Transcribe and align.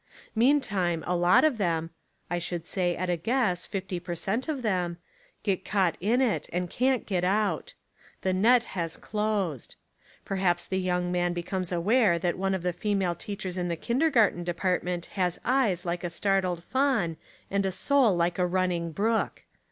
Meantime 0.33 1.03
a 1.05 1.15
lot 1.15 1.43
of 1.43 1.59
them— 1.59 1.91
I 2.31 2.39
should 2.39 2.65
say, 2.65 2.95
at 2.95 3.07
a 3.11 3.15
guess, 3.17 3.67
fifty 3.67 3.99
per 3.99 4.15
cent, 4.15 4.47
of 4.49 4.63
them— 4.63 4.97
get 5.43 5.63
caught 5.63 5.95
in 6.01 6.21
it 6.21 6.49
and 6.51 6.71
can't 6.71 7.05
get 7.05 7.23
out. 7.23 7.75
The 8.21 8.33
net 8.33 8.63
has 8.73 8.97
closed. 8.97 9.75
Perhaps 10.25 10.65
the 10.65 10.79
young 10.79 11.11
man 11.11 11.33
be 11.33 11.43
comes 11.43 11.71
aware 11.71 12.17
that 12.17 12.35
one 12.35 12.55
of 12.55 12.63
the 12.63 12.73
female 12.73 13.13
teachers 13.13 13.59
in 13.59 13.67
the 13.67 13.75
kindergarten 13.75 14.43
department 14.43 15.05
has 15.21 15.39
eyes 15.45 15.85
like 15.85 16.03
a 16.03 16.09
startled 16.09 16.63
fawn 16.63 17.15
and 17.51 17.63
a 17.63 17.71
soul 17.71 18.15
like 18.15 18.39
a 18.39 18.47
running 18.47 18.91
brook. 18.91 19.43